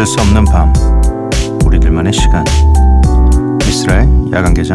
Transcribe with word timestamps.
잠들 0.00 0.06
수 0.06 0.20
없는 0.20 0.44
밤. 0.46 0.72
우리들만의 1.66 2.12
시간. 2.12 2.42
미스라의 3.66 4.08
야간 4.32 4.54
개장 4.54 4.74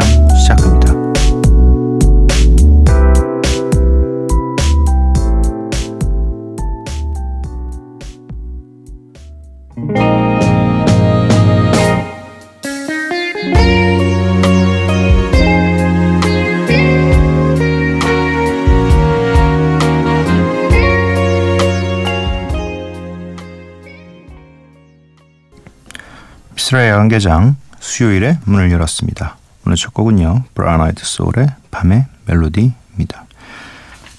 야간 26.74 27.06
개장 27.06 27.54
수요일에 27.78 28.40
문을 28.44 28.72
열었습니다. 28.72 29.36
오늘 29.64 29.76
첫 29.76 29.94
곡은요. 29.94 30.44
브라운 30.52 30.80
아이드 30.80 31.04
소울의 31.04 31.48
밤의 31.70 32.06
멜로디입니다. 32.26 33.24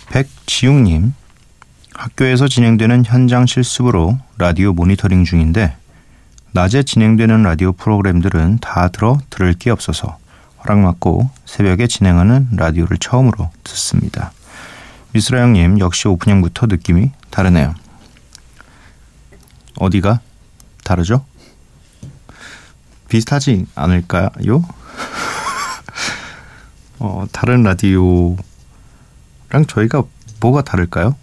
백지웅님 0.10 1.14
학교에서 1.94 2.48
진행되는 2.48 3.04
현장 3.06 3.46
실습으로 3.46 4.18
라디오 4.38 4.72
모니터링 4.72 5.26
중인데 5.26 5.76
낮에 6.54 6.84
진행되는 6.84 7.44
라디오 7.44 7.74
프로그램들은 7.74 8.60
다 8.60 8.88
들어 8.88 9.18
들을 9.30 9.54
게 9.54 9.70
없어서 9.70 10.18
허락받고 10.64 11.30
새벽에 11.46 11.88
진행하는 11.88 12.48
라디오를 12.54 12.98
처음으로 12.98 13.52
듣습니다. 13.64 14.32
미스라 15.12 15.42
형님 15.42 15.80
역시 15.80 16.08
오프닝부터 16.08 16.68
느낌이 16.68 17.12
다르네요. 17.30 17.76
어디가 19.80 20.22
다르죠? 20.86 21.26
비슷하지 23.10 23.68
않을까요? 23.76 24.30
어, 27.00 27.26
다른 27.32 27.64
라디오랑 27.64 28.38
저희가 29.68 30.04
뭐가 30.40 30.62
다를까요? 30.64 31.16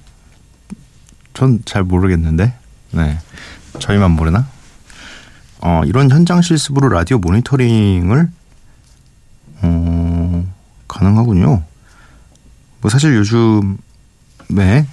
전 1.34 1.60
잘 1.64 1.82
모르겠는데. 1.82 2.54
네. 2.92 3.18
저희만 3.80 4.12
모르나? 4.12 4.46
어, 5.60 5.82
이런 5.84 6.10
현장 6.10 6.42
실습으로 6.42 6.88
라디오 6.90 7.18
모니터링을 7.18 8.30
어, 9.62 10.52
가능하군요. 10.86 11.62
뭐 12.80 12.90
사실 12.90 13.14
요즘에 13.16 14.86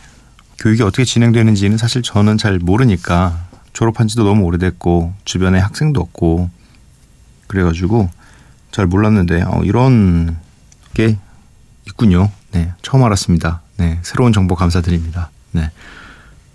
교육이 0.58 0.81
어떻게 0.81 1.03
진행되는지는 1.06 1.78
사실 1.78 2.02
저는 2.02 2.38
잘 2.38 2.58
모르니까 2.58 3.45
졸업한 3.73 4.08
지도 4.08 4.23
너무 4.23 4.44
오래됐고 4.45 5.14
주변에 5.25 5.59
학생도 5.59 6.00
없고 6.02 6.50
그래가지고 7.52 8.09
잘 8.71 8.88
몰랐는데 8.88 9.41
어, 9.41 9.61
이런 9.66 10.38
게 10.94 11.17
있군요. 11.85 12.31
네, 12.53 12.71
처음 12.81 13.03
알았습니다. 13.03 13.61
네, 13.75 13.99
새로운 14.03 14.31
정보 14.31 14.55
감사드립니다. 14.55 15.30
네, 15.52 15.69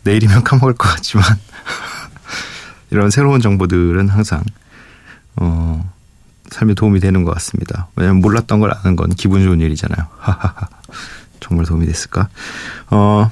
내일이면 0.04 0.42
까먹을 0.44 0.72
것 0.72 0.88
같지만 0.88 1.22
이런 2.90 3.10
새로운 3.10 3.42
정보들은 3.42 4.08
항상 4.08 4.42
어, 5.36 5.86
삶에 6.48 6.72
도움이 6.72 7.00
되는 7.00 7.24
것 7.24 7.32
같습니다. 7.34 7.88
왜냐면 7.94 8.22
몰랐던 8.22 8.60
걸 8.60 8.72
아는 8.74 8.96
건 8.96 9.10
기분 9.10 9.44
좋은 9.44 9.60
일이잖아요. 9.60 10.06
정말 11.40 11.66
도움이 11.66 11.84
됐을까? 11.84 12.30
어, 12.88 13.30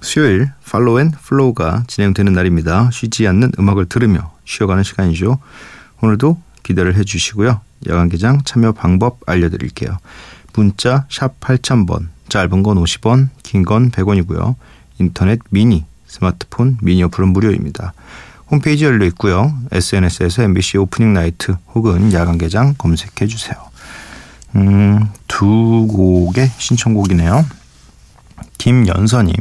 수요일 0.00 0.50
Follow 0.64 0.98
and 0.98 1.10
Flow가 1.10 1.84
진행되는 1.88 2.32
날입니다. 2.32 2.88
쉬지 2.90 3.28
않는 3.28 3.52
음악을 3.58 3.84
들으며 3.84 4.32
쉬어가는 4.46 4.82
시간이죠. 4.82 5.38
오늘도 6.00 6.40
기대를 6.62 6.96
해주시고요. 6.96 7.60
야간 7.88 8.08
개장 8.08 8.42
참여 8.44 8.72
방법 8.72 9.18
알려드릴게요. 9.26 9.98
문자 10.54 11.06
샵 11.10 11.40
8000번, 11.40 12.08
짧은 12.28 12.62
건 12.62 12.76
50원, 12.82 13.28
긴 13.42 13.64
건 13.64 13.90
100원이고요. 13.90 14.54
인터넷 14.98 15.38
미니, 15.50 15.84
스마트폰 16.06 16.78
미니 16.82 17.02
어플은 17.04 17.28
무료입니다. 17.28 17.92
홈페이지 18.50 18.84
열려 18.84 19.06
있고요. 19.06 19.52
SNS에서 19.72 20.42
MBC 20.42 20.76
Opening 20.78 21.14
Night 21.14 21.56
혹은 21.74 22.12
야간 22.12 22.36
개장 22.38 22.74
검색해 22.76 23.26
주세요. 23.26 23.56
음, 24.56 25.08
두 25.26 25.86
곡의 25.90 26.50
신청곡이네요. 26.58 27.46
김연서님, 28.58 29.34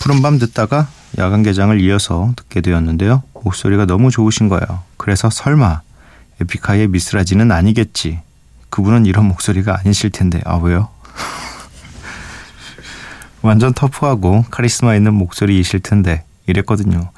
푸른밤 0.00 0.38
듣다가 0.38 0.88
야간 1.18 1.42
개장을 1.42 1.80
이어서 1.80 2.32
듣게 2.36 2.60
되었는데요. 2.60 3.22
목소리가 3.44 3.86
너무 3.86 4.10
좋으신 4.10 4.48
거예요. 4.48 4.82
그래서 4.96 5.30
설마 5.30 5.80
에픽하이의 6.40 6.88
미스라지는 6.88 7.52
아니겠지. 7.52 8.20
그분은 8.70 9.06
이런 9.06 9.26
목소리가 9.26 9.78
아니실 9.80 10.10
텐데. 10.10 10.40
아, 10.44 10.56
왜요? 10.56 10.88
완전 13.42 13.72
터프하고 13.72 14.44
카리스마 14.50 14.94
있는 14.94 15.14
목소리이실 15.14 15.80
텐데. 15.80 16.24
이랬거든요. 16.46 17.10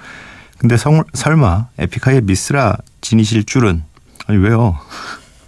근데 0.58 0.76
성, 0.76 1.02
설마 1.14 1.68
에픽하이의 1.78 2.22
미스라 2.22 2.76
진이실 3.00 3.44
줄은 3.44 3.82
아니 4.26 4.38
왜요? 4.38 4.78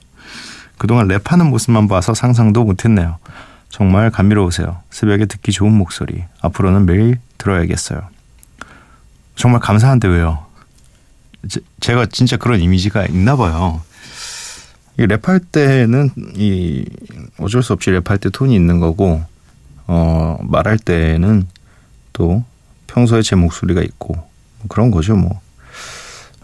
그동안 0.78 1.06
랩하는 1.08 1.48
모습만 1.48 1.86
봐서 1.86 2.14
상상도 2.14 2.64
못했네요. 2.64 3.18
정말 3.68 4.10
감미로우세요. 4.10 4.78
새벽에 4.90 5.26
듣기 5.26 5.52
좋은 5.52 5.72
목소리. 5.72 6.24
앞으로는 6.40 6.86
매일 6.86 7.18
들어야겠어요. 7.38 8.02
정말 9.36 9.60
감사한데 9.60 10.08
왜요? 10.08 10.43
제, 11.80 11.94
가 11.94 12.06
진짜 12.06 12.36
그런 12.36 12.60
이미지가 12.60 13.06
있나 13.06 13.36
봐요. 13.36 13.82
이 14.98 15.02
랩할 15.02 15.44
때는 15.50 16.10
이 16.36 16.84
어쩔 17.38 17.62
수 17.62 17.72
없이 17.72 17.90
랩할 17.90 18.20
때 18.20 18.30
톤이 18.30 18.54
있는 18.54 18.78
거고 18.78 19.22
어 19.86 20.38
말할 20.42 20.78
때는 20.78 21.48
또 22.12 22.44
평소에 22.86 23.22
제 23.22 23.34
목소리가 23.34 23.82
있고 23.82 24.14
뭐 24.14 24.68
그런 24.68 24.90
거죠 24.90 25.16
뭐. 25.16 25.40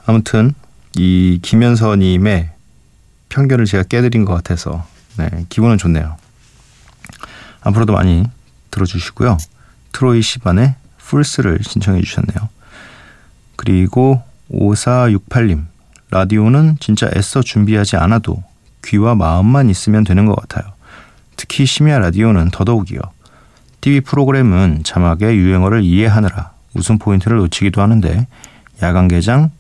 아무튼 0.05 0.55
이 0.97 1.39
김현서님의 1.43 2.50
편견을 3.28 3.66
제가 3.66 3.84
깨드린 3.84 4.25
것 4.25 4.34
같아서 4.34 4.84
네 5.16 5.47
기분은 5.49 5.78
좋네요. 5.78 6.16
앞으로도 7.60 7.93
많이 7.93 8.25
들어주시고요. 8.72 9.39
트로이 9.93 10.22
시반의 10.22 10.75
풀스를 10.99 11.60
신청해 11.62 12.00
주셨네요. 12.03 12.49
그리고 13.56 14.22
5468님, 14.53 15.65
라디오는 16.11 16.77
진짜 16.81 17.09
애써 17.16 17.43
준비하지 17.43 17.97
않아도 17.97 18.43
귀와 18.84 19.15
마음만 19.15 19.71
있으면 19.71 20.05
되는 20.05 20.27
것 20.27 20.34
같아요. 20.34 20.72
특히 21.37 21.66
심야 21.66 21.99
라디오는 21.99 22.50
더더욱이요. 22.50 23.00
TV 23.81 24.00
프로그램은 24.00 24.83
자막의 24.84 25.37
유행어를 25.37 25.83
이해하느라 25.83 26.53
웃음 26.75 26.99
포인트를 26.99 27.39
놓치기도 27.39 27.81
하는데 27.81 28.27
야간 28.83 29.09
개장 29.09 29.50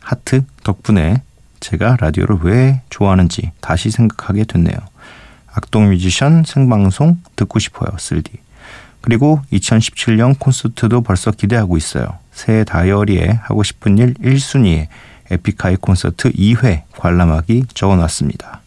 하트 0.00 0.42
덕분에 0.62 1.22
제가 1.60 1.96
라디오를 2.00 2.38
왜 2.42 2.82
좋아하는지 2.90 3.52
다시 3.60 3.90
생각하게 3.90 4.44
됐네요. 4.44 4.76
악동 5.54 5.88
뮤지션 5.88 6.44
생방송 6.44 7.22
듣고 7.36 7.58
싶어요. 7.58 7.96
쓸디. 7.98 8.43
그리고 9.04 9.42
2017년 9.52 10.38
콘서트도 10.38 11.02
벌써 11.02 11.30
기대하고 11.30 11.76
있어요. 11.76 12.18
새 12.32 12.64
다이어리에 12.64 13.38
하고 13.42 13.62
싶은 13.62 13.98
일 13.98 14.14
1순위에 14.14 14.86
에픽하이 15.30 15.76
콘서트 15.76 16.32
2회 16.32 16.84
관람하기 16.96 17.66
적어놨습니다. 17.74 18.62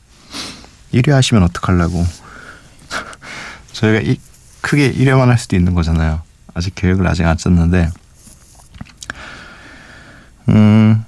1회 0.93 1.09
하시면 1.09 1.41
어떡하려고. 1.41 2.05
저희가 3.73 4.01
이, 4.01 4.19
크게 4.61 4.93
1회만 4.93 5.25
할 5.25 5.39
수도 5.39 5.55
있는 5.55 5.73
거잖아요. 5.73 6.21
아직 6.53 6.75
계획을 6.75 7.07
아직 7.07 7.25
안 7.25 7.35
짰는데. 7.35 7.89
음, 10.49 11.03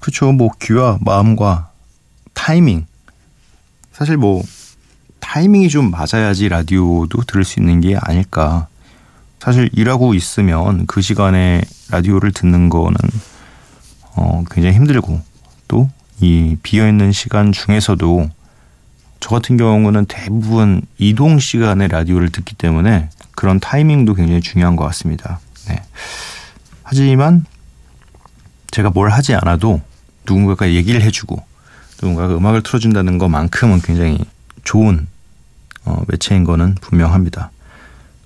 그쵸. 0.00 0.32
뭐, 0.32 0.50
귀와 0.60 0.98
마음과 1.00 1.70
타이밍. 2.32 2.86
사실 3.92 4.16
뭐, 4.16 4.42
타이밍이 5.24 5.68
좀 5.68 5.90
맞아야지 5.90 6.48
라디오도 6.50 7.22
들을 7.22 7.44
수 7.44 7.58
있는 7.58 7.80
게 7.80 7.96
아닐까. 7.96 8.68
사실 9.40 9.70
일하고 9.72 10.14
있으면 10.14 10.86
그 10.86 11.00
시간에 11.00 11.62
라디오를 11.90 12.32
듣는 12.32 12.68
거는 12.68 12.96
어, 14.16 14.44
굉장히 14.50 14.76
힘들고 14.76 15.20
또 15.68 15.88
이 16.20 16.56
비어있는 16.62 17.12
시간 17.12 17.52
중에서도 17.52 18.30
저 19.20 19.30
같은 19.30 19.56
경우는 19.56 20.06
대부분 20.06 20.82
이동 20.98 21.38
시간에 21.38 21.88
라디오를 21.88 22.30
듣기 22.30 22.54
때문에 22.54 23.08
그런 23.32 23.58
타이밍도 23.58 24.14
굉장히 24.14 24.40
중요한 24.40 24.76
것 24.76 24.84
같습니다. 24.84 25.40
네. 25.68 25.82
하지만 26.82 27.44
제가 28.70 28.90
뭘 28.90 29.10
하지 29.10 29.34
않아도 29.34 29.80
누군가가 30.26 30.70
얘기를 30.70 31.02
해주고 31.02 31.42
누군가가 32.02 32.36
음악을 32.36 32.62
틀어준다는 32.62 33.18
것만큼은 33.18 33.80
굉장히 33.80 34.18
좋은 34.62 35.06
어, 35.84 36.02
매체인 36.08 36.44
거는 36.44 36.76
분명합니다. 36.80 37.50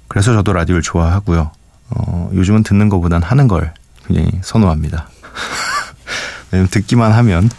그래서 0.08 0.32
저도 0.32 0.52
라디오를 0.52 0.82
좋아하고요. 0.82 1.50
어, 1.90 2.30
요즘은 2.32 2.62
듣는 2.62 2.88
것보단 2.88 3.22
하는 3.22 3.48
걸 3.48 3.72
굉장히 4.06 4.30
선호합니다. 4.42 5.08
왜냐면 6.50 6.68
듣기만 6.70 7.12
하면 7.12 7.50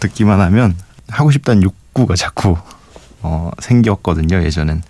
듣기만 0.00 0.40
하면 0.40 0.76
하고 1.08 1.30
싶다는 1.30 1.62
욕구가 1.62 2.14
자꾸 2.14 2.56
어, 3.22 3.50
생겼거든요 3.60 4.42
예전엔. 4.42 4.82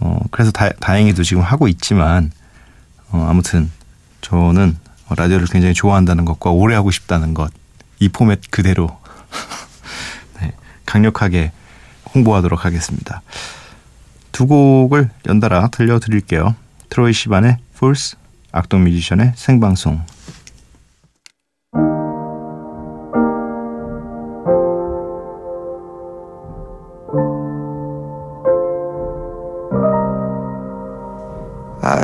어, 0.00 0.20
그래서 0.30 0.50
다, 0.50 0.70
다행히도 0.80 1.22
지금 1.22 1.42
하고 1.42 1.68
있지만 1.68 2.30
어, 3.10 3.26
아무튼 3.28 3.70
저는 4.20 4.76
라디오를 5.08 5.46
굉장히 5.46 5.74
좋아한다는 5.74 6.24
것과 6.24 6.50
오래 6.50 6.74
하고 6.74 6.90
싶다는 6.90 7.34
것 7.34 7.50
이 8.00 8.08
포맷 8.08 8.50
그대로 8.50 8.98
네, 10.40 10.52
강력하게 10.86 11.52
홍보하도록 12.14 12.64
하겠습니다. 12.64 13.22
두 14.32 14.46
곡을 14.46 15.10
연달아 15.26 15.68
들려드릴게요. 15.68 16.54
트로이 16.90 17.12
시반의 17.12 17.58
Fools, 17.74 18.16
악동 18.52 18.84
뮤지션의 18.84 19.32
생방송 19.36 20.00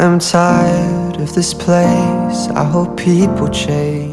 I'm 0.04 0.18
tired 0.20 1.16
of 1.20 1.32
this 1.34 1.54
place. 1.54 2.48
I 2.54 2.64
hope 2.64 2.96
people 2.96 3.48
change. 3.50 4.03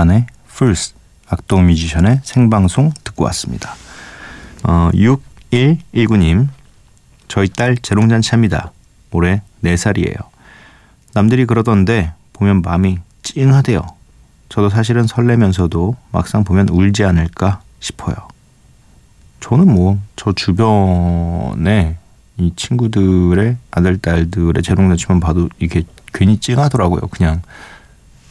시반의 0.00 0.26
풀스 0.48 0.94
악동 1.28 1.66
뮤지션의 1.66 2.20
생방송 2.24 2.92
듣고 3.04 3.24
왔습니다. 3.24 3.74
어, 4.64 4.90
6119님, 4.94 6.48
저희 7.28 7.48
딸 7.48 7.76
재롱잔치 7.76 8.30
합니다. 8.30 8.72
올해 9.10 9.42
4살이에요. 9.62 10.16
남들이 11.12 11.44
그러던데 11.44 12.12
보면 12.32 12.62
마음이 12.62 12.98
찡하대요. 13.22 13.82
저도 14.48 14.70
사실은 14.70 15.06
설레면서도 15.06 15.96
막상 16.12 16.44
보면 16.44 16.68
울지 16.70 17.04
않을까 17.04 17.60
싶어요. 17.80 18.16
저는 19.40 19.72
뭐 19.72 19.98
저 20.16 20.32
주변에 20.32 21.96
이 22.38 22.52
친구들의 22.56 23.56
아들 23.70 23.98
딸들의 23.98 24.62
재롱잔치만 24.62 25.20
봐도 25.20 25.48
이게 25.58 25.82
괜히 26.12 26.38
찡하더라고요. 26.38 27.00
그냥 27.10 27.42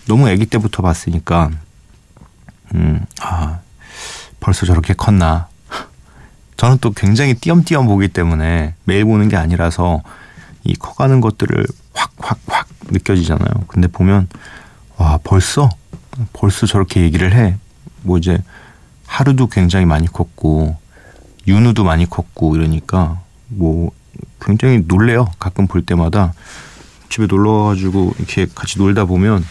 너무 0.09 0.27
아기 0.27 0.47
때부터 0.47 0.81
봤으니까 0.81 1.51
음, 2.73 3.05
아 3.21 3.59
벌써 4.39 4.65
저렇게 4.65 4.95
컸나 4.95 5.47
저는 6.57 6.79
또 6.81 6.91
굉장히 6.91 7.35
띄엄띄엄 7.35 7.85
보기 7.85 8.07
때문에 8.07 8.73
매일 8.85 9.05
보는 9.05 9.29
게 9.29 9.37
아니라서 9.37 10.01
이 10.63 10.73
커가는 10.73 11.21
것들을 11.21 11.63
확 11.93 12.11
확 12.17 12.39
확 12.47 12.67
느껴지잖아요. 12.89 13.65
근데 13.67 13.87
보면 13.87 14.27
와 14.97 15.19
벌써 15.23 15.69
벌써 16.33 16.65
저렇게 16.65 17.01
얘기를 17.01 17.31
해. 17.33 17.55
뭐 18.01 18.17
이제 18.17 18.41
하루도 19.05 19.47
굉장히 19.47 19.85
많이 19.85 20.07
컸고 20.07 20.75
윤우도 21.47 21.83
많이 21.83 22.09
컸고 22.09 22.55
이러니까 22.55 23.21
뭐 23.47 23.91
굉장히 24.41 24.83
놀래요. 24.87 25.27
가끔 25.37 25.67
볼 25.67 25.85
때마다 25.85 26.33
집에 27.09 27.27
놀러 27.27 27.51
와가지고 27.51 28.15
이렇게 28.17 28.47
같이 28.53 28.79
놀다 28.79 29.05
보면 29.05 29.37
어, 29.43 29.45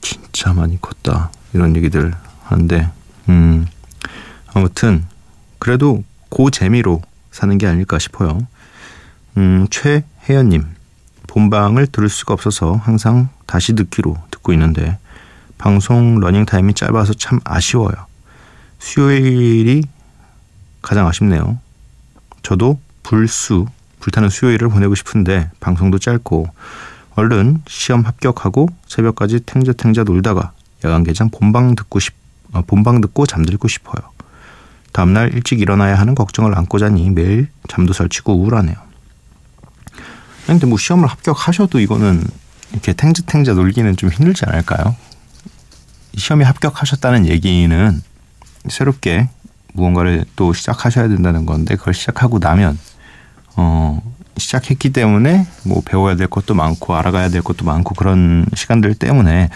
진짜 0.00 0.52
많이 0.52 0.80
컸다 0.80 1.30
이런 1.52 1.76
얘기들 1.76 2.14
하는데 2.44 2.90
음 3.28 3.66
아무튼 4.54 5.04
그래도 5.58 6.04
고 6.28 6.50
재미로 6.50 7.02
사는 7.30 7.56
게 7.58 7.66
아닐까 7.66 7.98
싶어요. 7.98 8.38
음, 9.36 9.66
최혜연님, 9.70 10.64
본방을 11.26 11.88
들을 11.88 12.08
수가 12.08 12.32
없어서 12.34 12.74
항상 12.76 13.28
다시 13.46 13.74
듣기로 13.74 14.16
듣고 14.30 14.52
있는데 14.54 14.98
방송 15.58 16.18
러닝 16.20 16.46
타임이 16.46 16.74
짧아서 16.74 17.14
참 17.14 17.40
아쉬워요. 17.44 17.94
수요일이 18.78 19.84
가장 20.80 21.06
아쉽네요. 21.06 21.58
저도 22.42 22.80
불수, 23.02 23.66
불타는 24.00 24.30
수요일을 24.30 24.68
보내고 24.68 24.94
싶은데 24.94 25.50
방송도 25.60 25.98
짧고 25.98 26.48
얼른 27.16 27.62
시험 27.66 28.02
합격하고 28.02 28.68
새벽까지 28.86 29.40
탱자탱자 29.40 30.04
놀다가 30.04 30.52
야간 30.84 31.02
개장 31.02 31.30
본방 31.30 31.74
듣고 31.74 31.98
싶, 31.98 32.14
어, 32.52 32.62
본방 32.62 33.00
듣고 33.00 33.26
잠들고 33.26 33.68
싶어요. 33.68 34.12
다음날 34.92 35.32
일찍 35.34 35.60
일어나야 35.60 35.98
하는 35.98 36.14
걱정을 36.14 36.56
안고 36.56 36.78
자니 36.78 37.10
매일 37.10 37.48
잠도 37.68 37.92
설치고 37.92 38.34
우울하네요. 38.34 38.76
근데 40.46 40.66
뭐 40.66 40.78
시험을 40.78 41.08
합격하셔도 41.08 41.80
이거는 41.80 42.22
이렇게 42.72 42.92
탱자탱자 42.92 43.54
놀기는 43.54 43.96
좀 43.96 44.10
힘들지 44.10 44.44
않을까요? 44.46 44.94
시험에 46.16 46.44
합격하셨다는 46.44 47.26
얘기는 47.26 48.02
새롭게 48.68 49.28
무언가를 49.72 50.24
또 50.36 50.52
시작하셔야 50.52 51.08
된다는 51.08 51.46
건데 51.46 51.76
그걸 51.76 51.94
시작하고 51.94 52.38
나면 52.38 52.78
어 53.56 54.00
시작했기 54.36 54.90
때문에 54.90 55.46
뭐 55.64 55.82
배워야 55.84 56.16
될 56.16 56.26
것도 56.26 56.54
많고 56.54 56.94
알아가야 56.94 57.28
될 57.30 57.42
것도 57.42 57.64
많고 57.64 57.94
그런 57.94 58.46
시간들 58.54 58.94
때문에 58.94 59.48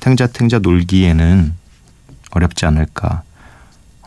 탱자탱자 0.00 0.58
놀기에는 0.60 1.54
어렵지 2.30 2.66
않을까 2.66 3.22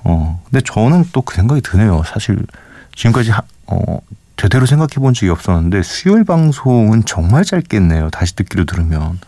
어, 0.03 0.41
근데 0.45 0.61
저는 0.65 1.05
또 1.11 1.21
그 1.21 1.35
생각이 1.35 1.61
드네요. 1.61 2.01
사실 2.05 2.39
지금까지 2.95 3.31
하, 3.31 3.41
어, 3.67 3.99
제대로 4.37 4.65
생각해 4.65 4.95
본 4.95 5.13
적이 5.13 5.31
없었는데 5.31 5.83
수요일 5.83 6.23
방송은 6.23 7.03
정말 7.05 7.43
짧겠네요. 7.43 8.09
다시 8.11 8.35
듣기로 8.35 8.63
들으면. 8.65 9.19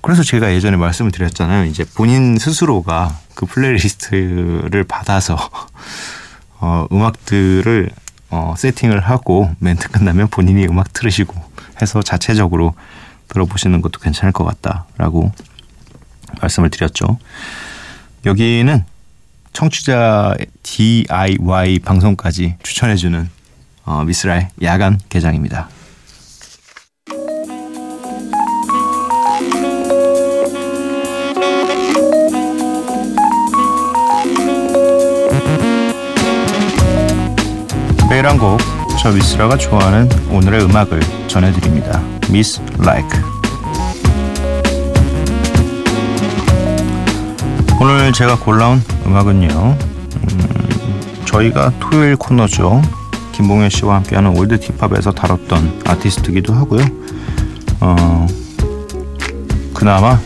그래서 0.00 0.22
제가 0.22 0.52
예전에 0.52 0.76
말씀을 0.76 1.10
드렸잖아요. 1.10 1.64
이제 1.64 1.84
본인 1.96 2.38
스스로가 2.38 3.18
그 3.34 3.46
playlist를 3.46 4.84
받아서 4.84 5.36
어, 6.60 6.86
음악들을 6.92 7.90
어, 8.30 8.54
세팅을 8.56 9.00
하고 9.00 9.50
멘트 9.58 9.88
끝나면 9.90 10.28
본인이 10.28 10.66
음악 10.66 10.92
들으시고 10.92 11.34
해서 11.80 12.02
자체적으로 12.02 12.74
들어보시는 13.28 13.80
것도 13.82 14.00
괜찮을 14.00 14.32
것 14.32 14.44
같다라고 14.44 15.32
말씀을 16.40 16.70
드렸죠. 16.70 17.18
여기는 18.26 18.84
청취자 19.52 20.36
DIY 20.62 21.78
방송까지 21.80 22.56
추천해주는 22.62 23.30
어, 23.84 24.04
미스라의 24.04 24.48
야간 24.62 24.98
개장입니다. 25.08 25.68
매일 38.14 38.28
한 38.28 38.38
곡, 38.38 38.60
저 39.02 39.10
미스라가 39.10 39.56
좋아하는 39.56 40.08
오늘의 40.30 40.62
음악을 40.66 41.00
전해드립니다. 41.26 42.00
미스라 42.30 42.60
Like. 42.78 43.08
오늘 47.80 48.12
제가 48.12 48.38
골라온 48.38 48.80
음악은요. 49.04 49.48
음, 49.48 51.22
저희가 51.24 51.72
토요일 51.80 52.14
코너죠. 52.14 52.80
김봉현 53.32 53.68
씨와 53.70 53.96
함께하는 53.96 54.38
old 54.38 54.60
힙합에서 54.62 55.10
다뤘던 55.10 55.82
아티스트기도 55.84 56.54
하고요. 56.54 56.84
어, 57.80 58.28
그나마 59.74 60.20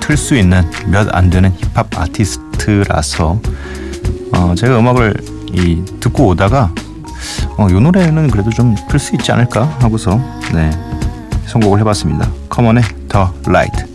틀 0.00 0.18
수 0.18 0.36
있는 0.36 0.62
몇 0.88 1.08
안 1.14 1.30
되는 1.30 1.54
힙합 1.56 1.86
아티스트라서 1.98 3.40
어, 4.36 4.54
제가 4.54 4.78
음악을 4.78 5.14
이, 5.54 5.82
듣고 6.00 6.26
오다가 6.26 6.70
어, 7.56 7.68
이 7.68 7.72
노래는 7.72 8.30
그래도 8.30 8.50
좀틀수 8.50 9.14
있지 9.16 9.32
않을까 9.32 9.64
하고서 9.80 10.18
네 10.52 10.70
선곡을 11.46 11.78
해봤습니다. 11.80 12.28
커먼의 12.48 12.82
더 13.08 13.32
라이트. 13.46 13.93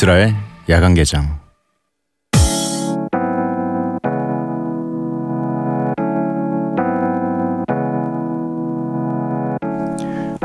미스라의 0.00 0.34
야간 0.70 0.94
개장. 0.94 1.38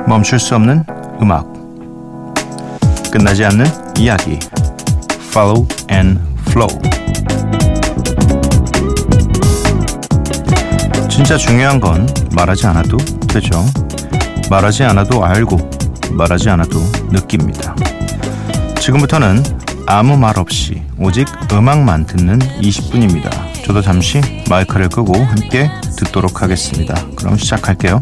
멈출 0.08 0.40
수 0.40 0.56
없는 0.56 0.84
음악. 1.22 1.46
끝나지 3.12 3.46
않는 3.46 3.66
이야기. 3.98 4.40
Follow 5.30 5.66
and 5.90 6.20
Flow. 6.50 6.82
진짜 11.10 11.38
중요한 11.38 11.80
건 11.80 12.08
말하지 12.36 12.68
않아도 12.68 12.98
되죠. 13.30 13.64
말하지 14.50 14.84
않아도 14.84 15.24
알고 15.24 15.58
말하지 16.12 16.50
않아도 16.50 16.80
느낍니다 17.10 17.76
지금부터는 18.86 19.42
아무 19.88 20.16
말 20.16 20.38
없이 20.38 20.84
오직 21.00 21.28
음악만 21.52 22.06
듣는 22.06 22.38
20분입니다. 22.38 23.32
저도 23.66 23.82
잠시 23.82 24.22
마이크를 24.48 24.90
끄고 24.90 25.18
함께 25.18 25.72
듣도록 25.98 26.44
하겠습니다. 26.44 26.94
그럼 27.16 27.36
시작할게요 27.36 28.00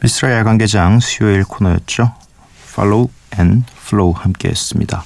미스라 0.00 0.32
야간개장 0.38 0.98
수요일 1.00 1.44
코너였죠. 1.44 2.12
Follow 2.72 3.10
and 3.38 3.64
Flow 3.76 4.12
함께했습니다. 4.18 5.04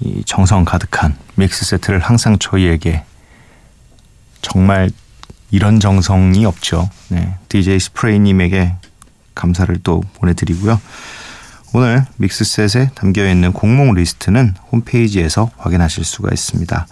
이 0.00 0.22
정성 0.24 0.64
가득한 0.64 1.16
mix 1.36 1.64
set를 1.64 2.00
항상 2.00 2.38
저희에게 2.38 3.04
정말 4.42 4.90
이런 5.50 5.80
정성이 5.80 6.44
없죠. 6.44 6.90
네, 7.08 7.36
DJ 7.48 7.80
스프레이님에게 7.80 8.74
감사를 9.34 9.74
또 9.82 10.02
보내드리고요. 10.14 10.80
오늘 11.74 12.04
믹스셋에 12.16 12.90
담겨있는 12.94 13.52
곡목 13.52 13.94
리스트는 13.94 14.54
홈페이지에서 14.72 15.50
확인하실 15.56 16.04
수가 16.04 16.30
있습니다. 16.32 16.86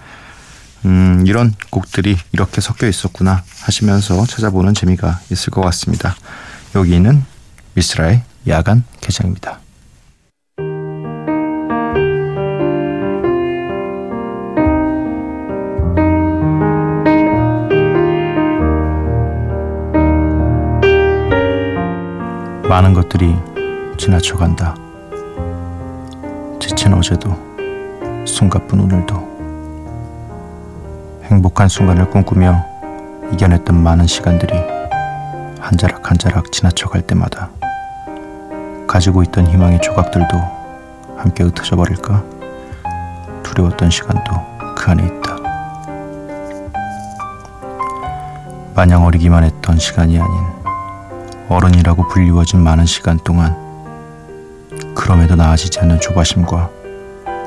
음, 0.86 1.24
이런 1.26 1.52
곡들이 1.70 2.16
이렇게 2.32 2.60
섞여 2.60 2.86
있었구나 2.86 3.42
하시면서 3.62 4.24
찾아보는 4.24 4.72
재미가 4.72 5.20
있을 5.32 5.50
것 5.50 5.60
같습니다. 5.62 6.14
여기는 6.76 7.24
미스라의 7.74 8.22
야간 8.46 8.84
개장입니다. 9.00 9.58
많은 22.68 22.92
것들이 22.92 23.34
지나쳐간다. 23.96 24.76
지친 26.60 26.92
어제도, 26.92 27.30
숨가쁜 28.26 28.80
오늘도, 28.80 29.25
행복한 31.26 31.68
순간을 31.68 32.10
꿈꾸며 32.10 32.64
이겨냈던 33.32 33.82
많은 33.82 34.06
시간들이 34.06 34.54
한 35.58 35.76
자락 35.76 36.08
한 36.08 36.16
자락 36.16 36.52
지나쳐갈 36.52 37.02
때마다 37.02 37.50
가지고 38.86 39.24
있던 39.24 39.48
희망의 39.48 39.80
조각들도 39.80 40.26
함께 41.16 41.42
흩어져 41.42 41.74
버릴까? 41.74 42.22
두려웠던 43.42 43.90
시간도 43.90 44.32
그 44.76 44.90
안에 44.90 45.02
있다. 45.04 45.36
마냥 48.74 49.04
어리기만 49.04 49.42
했던 49.42 49.78
시간이 49.78 50.20
아닌 50.20 50.30
어른이라고 51.48 52.06
불리워진 52.08 52.60
많은 52.60 52.86
시간 52.86 53.18
동안 53.18 53.56
그럼에도 54.94 55.34
나아지지 55.34 55.80
않는 55.80 56.00
조바심과 56.00 56.70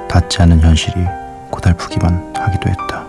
닿지 0.09 0.41
않는 0.41 0.59
현실이 0.59 1.05
고달프기만 1.51 2.33
하기도 2.35 2.69
했다. 2.69 3.08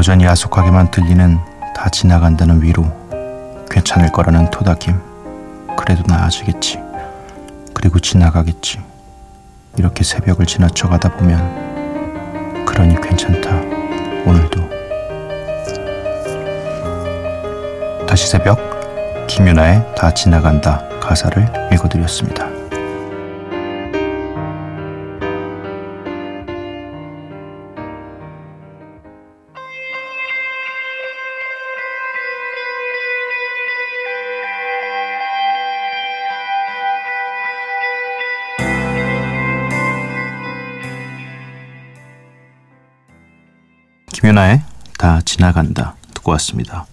여전히 0.00 0.24
야속하게만 0.24 0.90
들리는 0.90 1.38
다 1.76 1.90
지나간다는 1.90 2.62
위로, 2.62 2.86
괜찮을 3.70 4.10
거라는 4.10 4.48
토닥임, 4.50 4.98
그래도 5.76 6.02
나아지겠지. 6.06 6.80
그리고 7.74 7.98
지나가겠지. 7.98 8.80
이렇게 9.76 10.02
새벽을 10.02 10.46
지나쳐 10.46 10.88
가다 10.88 11.14
보면, 11.18 12.64
그러니 12.64 12.98
괜찮다. 12.98 13.50
오늘도. 14.24 14.70
다시 18.08 18.26
새벽, 18.26 18.58
김윤아의 19.26 19.96
다 19.96 20.14
지나간다 20.14 20.82
가사를 20.98 21.46
읽어드렸습니다. 21.74 22.49
김윤아의 44.20 44.60
다 44.98 45.22
지나간다 45.24 45.96
듣고 46.12 46.32
왔습니다. 46.32 46.84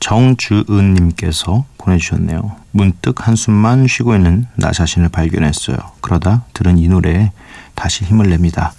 정주은님께서 0.00 1.64
보내주셨네요. 1.78 2.56
문득 2.72 3.24
한숨만 3.24 3.86
쉬고 3.86 4.16
있는 4.16 4.46
나 4.56 4.72
자신을 4.72 5.08
발견했어요. 5.10 5.76
그러다 6.00 6.44
들은 6.54 6.78
이 6.78 6.88
노래에 6.88 7.30
다시 7.76 8.04
힘을 8.04 8.30
냅니다. 8.30 8.72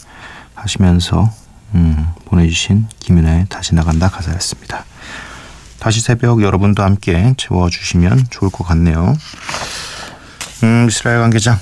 하시면서 0.54 1.32
음, 1.76 2.06
보내주신 2.26 2.88
김윤아의 3.00 3.46
다시 3.48 3.74
나간다 3.74 4.10
가사였습니다. 4.10 4.84
다시 5.80 6.02
새벽 6.02 6.42
여러분도 6.42 6.84
함께 6.84 7.34
채워주시면 7.38 8.26
좋을 8.32 8.52
것 8.52 8.66
같네요. 8.66 9.16
음, 10.64 10.88
이스라엘 10.90 11.20
관계장 11.20 11.58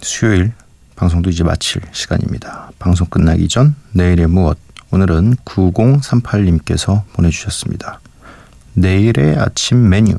수요일 0.00 0.54
방송도 0.96 1.30
이제 1.30 1.44
마칠 1.44 1.82
시간입니다. 1.92 2.70
방송 2.80 3.06
끝나기 3.06 3.46
전 3.46 3.76
내일의 3.92 4.26
무엇 4.26 4.65
오늘은 4.90 5.36
9038님께서 5.44 7.02
보내주셨습니다. 7.12 8.00
내일의 8.74 9.36
아침 9.38 9.88
메뉴. 9.88 10.16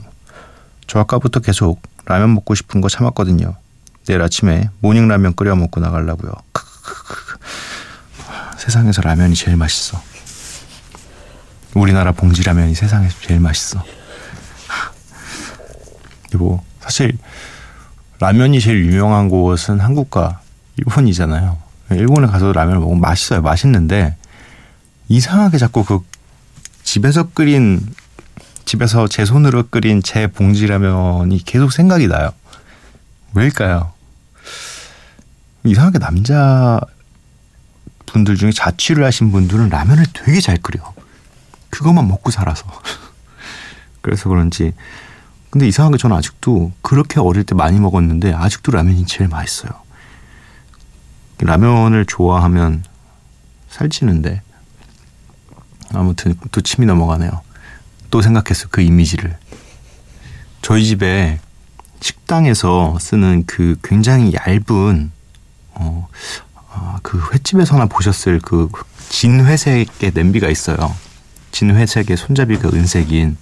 저 0.87 0.99
아까부터 0.99 1.39
계속 1.39 1.81
라면 2.05 2.33
먹고 2.33 2.55
싶은 2.55 2.81
거 2.81 2.89
참았거든요. 2.89 3.55
내일 4.07 4.21
아침에 4.21 4.69
morning 4.79 5.07
라면 5.07 5.35
끓여 5.35 5.55
먹고 5.55 5.79
나가려고요. 5.79 6.31
세상에서 8.57 9.01
라면이 9.01 9.35
제일 9.35 9.55
맛있어. 9.57 10.01
우리나라 11.73 12.11
봉지 12.11 12.43
라면이 12.43 12.75
세상에서 12.75 13.19
제일 13.21 13.39
맛있어. 13.39 13.83
뭐 16.37 16.63
사실 16.81 17.17
라면이 18.19 18.59
제일 18.59 18.85
유명한 18.85 19.29
곳은 19.29 19.79
한국과 19.79 20.41
일본이잖아요. 20.77 21.57
일본에 21.91 22.27
가서 22.27 22.51
라면을 22.51 22.79
먹으면 22.79 22.99
맛있어요. 22.99 23.41
맛있는데 23.41 24.17
이상하게 25.09 25.57
자꾸 25.57 25.83
그 25.83 25.99
집에서 26.83 27.29
끓인 27.31 27.81
집에서 28.65 29.07
제 29.07 29.23
손으로 29.23 29.67
끓인 29.69 30.03
제 30.03 30.27
봉지라면이 30.27 31.43
계속 31.45 31.71
생각이 31.71 32.07
나요. 32.07 32.31
왜일까요? 33.33 33.93
이상하게 35.63 35.99
남자 35.99 36.79
분들 38.05 38.35
중에 38.35 38.51
자취를 38.51 39.05
하신 39.05 39.31
분들은 39.31 39.69
라면을 39.69 40.05
되게 40.13 40.41
잘 40.41 40.57
끓여. 40.57 40.93
그것만 41.69 42.07
먹고 42.07 42.31
살아서. 42.31 42.65
그래서 44.01 44.29
그런지 44.29 44.73
근데 45.49 45.67
이상하게 45.67 45.97
저는 45.97 46.15
아직도 46.15 46.73
그렇게 46.81 47.19
어릴 47.19 47.43
때 47.43 47.55
많이 47.55 47.79
먹었는데 47.79 48.33
아직도 48.33 48.71
라면이 48.71 49.05
제일 49.05 49.29
맛있어요. 49.29 49.71
라면을 51.39 52.05
좋아하면 52.05 52.83
살찌는데 53.69 54.41
아무튼 55.97 56.35
또 56.51 56.61
침이 56.61 56.85
넘어가네요. 56.85 57.41
또 58.09 58.21
생각했어 58.21 58.67
그 58.69 58.81
이미지를. 58.81 59.37
저희 60.61 60.85
집에 60.85 61.39
식당에서 62.01 62.97
쓰는 62.99 63.43
그 63.45 63.77
굉장히 63.83 64.33
얇은 64.33 65.11
어, 65.73 66.07
아, 66.71 66.99
그 67.03 67.21
횟집에서나 67.33 67.87
보셨을 67.87 68.39
그 68.39 68.69
진회색의 69.09 70.11
냄비가 70.13 70.49
있어요. 70.49 70.77
진회색의 71.51 72.17
손잡이가 72.17 72.69
은색인 72.69 73.37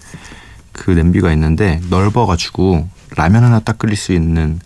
그 0.71 0.91
냄비가 0.91 1.31
있는데 1.33 1.81
넓어가지고 1.89 2.87
라면 3.15 3.43
하나 3.43 3.59
딱 3.59 3.77
끓일 3.77 3.95
수 3.95 4.13
있는 4.13 4.59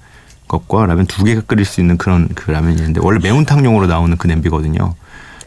것과 0.48 0.86
라면 0.88 1.06
두 1.06 1.24
개가 1.24 1.42
끓일 1.42 1.66
수 1.66 1.80
있는 1.80 1.98
그런 1.98 2.28
그 2.30 2.52
라면이 2.52 2.76
있는데 2.76 3.00
원래 3.04 3.20
매운탕용으로 3.20 3.88
나오는 3.88 4.18
그 4.18 4.28
냄비거든요. 4.28 4.96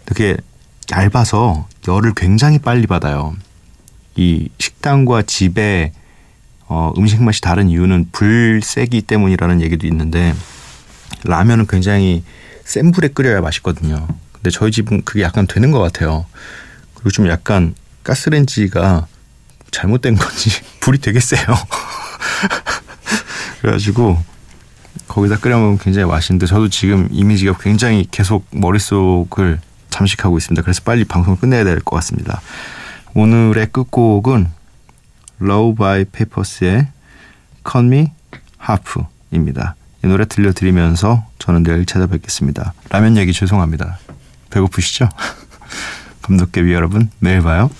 그게 0.05 0.37
얇아서 0.93 1.67
열을 1.89 2.13
굉장히 2.15 2.59
빨리 2.59 2.87
받아요. 2.87 3.35
이 4.15 4.51
식당과 4.59 5.23
집의 5.23 5.93
어, 6.69 6.93
음식 6.99 7.23
맛이 7.23 7.41
다른 7.41 7.69
이유는 7.69 8.11
불세기 8.13 9.03
때문이라는 9.03 9.61
얘기도 9.63 9.87
있는데 9.87 10.35
라면은 11.25 11.67
굉장히 11.67 12.23
센 12.65 12.93
불에 12.93 13.09
끓여야 13.09 13.41
맛있거든요. 13.41 14.07
근데 14.33 14.51
저희 14.51 14.71
집은 14.71 15.03
그게 15.05 15.23
약간 15.23 15.47
되는 15.47 15.71
것 15.71 15.81
같아요. 15.81 16.27
그리고 16.95 17.11
좀 17.11 17.29
약간 17.29 17.75
가스렌지가 18.05 19.07
잘못된 19.71 20.17
건지 20.17 20.51
불이 20.81 20.99
되게 20.99 21.21
세요. 21.21 21.45
그래가지고 23.61 24.23
거기다 25.09 25.39
끓여 25.39 25.59
먹으면 25.59 25.79
굉장히 25.79 26.07
맛있는데 26.07 26.47
저도 26.47 26.69
지금 26.69 27.09
이미지가 27.11 27.59
굉장히 27.59 28.07
계속 28.11 28.47
머릿속을 28.51 29.61
잠식하고 29.93 30.39
있습니다. 30.39 30.63
그래서 30.63 30.83
빨리 30.85 31.05
방송을 31.05 31.39
끝내야 31.39 31.63
될 31.65 31.81
것 31.81 31.95
같습니다. 31.97 32.41
오늘의 33.15 33.69
끝곡은 33.73 34.49
Low 35.41 35.75
by 35.75 36.05
Papers의 36.07 36.89
Call 37.71 37.87
Me 37.93 38.13
Half입니다. 38.69 39.77
이 40.05 40.09
노래 40.09 40.25
들려드리면서 40.25 41.25
저는 41.39 41.63
내일 41.63 41.87
찾아뵙겠습니다. 41.87 42.73
라면 42.91 43.17
얘기 43.17 43.33
죄송합니다. 43.33 43.99
배고프시죠? 44.51 45.09
감독계 46.23 46.63
위 46.65 46.73
여러분, 46.73 47.11
내일 47.21 47.41
봐요. 47.43 47.71